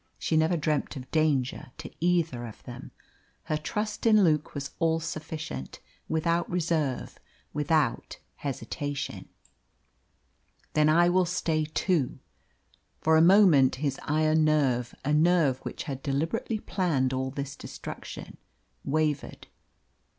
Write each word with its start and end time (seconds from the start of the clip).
She 0.17 0.35
never 0.35 0.57
dreamt 0.57 0.95
of 0.95 1.11
danger 1.11 1.69
to 1.77 1.91
either 2.03 2.47
of 2.47 2.63
them. 2.63 2.89
Her 3.43 3.57
trust 3.57 4.07
in 4.07 4.23
Luke 4.23 4.55
was 4.55 4.71
all 4.79 4.99
sufficient, 4.99 5.79
without 6.09 6.49
reserve, 6.49 7.19
without 7.53 8.17
hesitation. 8.37 9.29
"Then 10.73 10.89
I 10.89 11.07
will 11.09 11.27
stay 11.27 11.65
too." 11.65 12.17
For 13.01 13.15
a 13.15 13.21
moment 13.21 13.75
his 13.75 13.99
iron 14.05 14.43
nerve 14.43 14.95
a 15.05 15.13
nerve 15.13 15.59
which 15.59 15.83
had 15.83 16.01
deliberately 16.01 16.57
planned 16.57 17.13
all 17.13 17.29
this 17.29 17.55
destruction 17.55 18.37
wavered. 18.83 19.45